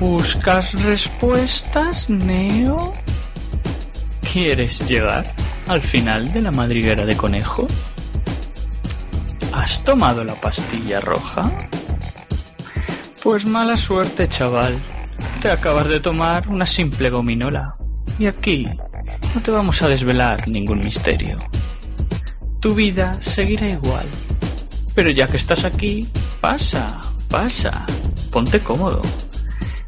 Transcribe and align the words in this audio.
¿Buscas 0.00 0.72
respuestas, 0.82 2.08
Neo? 2.08 2.94
¿Quieres 4.32 4.80
llegar 4.88 5.34
al 5.68 5.82
final 5.82 6.32
de 6.32 6.40
la 6.40 6.50
madriguera 6.52 7.04
de 7.04 7.14
conejo? 7.18 7.66
¿Has 9.52 9.84
tomado 9.84 10.24
la 10.24 10.34
pastilla 10.36 11.00
roja? 11.00 11.50
Pues 13.22 13.44
mala 13.44 13.76
suerte, 13.76 14.30
chaval. 14.30 14.78
Te 15.42 15.50
acabas 15.50 15.86
de 15.88 16.00
tomar 16.00 16.48
una 16.48 16.64
simple 16.64 17.10
gominola. 17.10 17.74
Y 18.18 18.24
aquí 18.24 18.64
no 19.34 19.42
te 19.42 19.50
vamos 19.50 19.82
a 19.82 19.88
desvelar 19.88 20.48
ningún 20.48 20.78
misterio. 20.78 21.38
Tu 22.62 22.74
vida 22.74 23.20
seguirá 23.22 23.68
igual. 23.68 24.06
Pero 24.94 25.10
ya 25.10 25.26
que 25.26 25.38
estás 25.38 25.64
aquí, 25.64 26.08
pasa, 26.40 27.00
pasa, 27.28 27.86
ponte 28.30 28.60
cómodo 28.60 29.00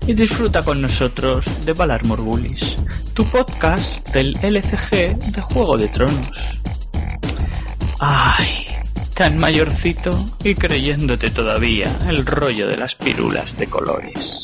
y 0.07 0.15
disfruta 0.15 0.63
con 0.65 0.83
nosotros 0.83 1.45
de 1.65 1.73
Valar 1.73 2.05
Morgulis, 2.05 2.77
tu 3.15 3.25
podcast 3.25 4.07
del 4.11 4.35
LCG 4.43 5.17
de 5.33 5.41
Juego 5.41 5.79
de 5.79 5.89
Tronos. 5.89 6.39
Ay, 8.01 8.67
tan 9.15 9.39
mayorcito 9.39 10.11
y 10.43 10.55
creyéndote 10.55 11.31
todavía 11.31 11.99
el 12.09 12.27
rollo 12.27 12.69
de 12.69 12.77
las 12.77 12.95
pirulas 12.97 13.57
de 13.57 13.67
colores. 13.67 14.44